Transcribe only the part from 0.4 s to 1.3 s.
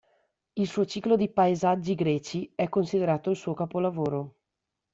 Il suo ciclo di